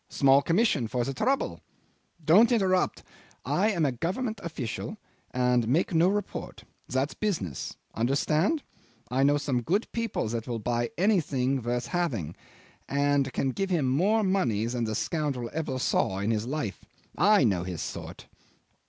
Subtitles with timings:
[0.09, 1.61] Small commission for the trouble.
[2.25, 3.03] Don't interrupt.
[3.45, 4.97] I am a Government official,
[5.29, 6.63] and make no report.
[6.89, 7.75] That's business.
[7.93, 8.63] Understand?
[9.11, 12.35] I know some good people that will buy anything worth having,
[12.89, 16.83] and can give him more money than the scoundrel ever saw in his life.
[17.15, 18.25] I know his sort."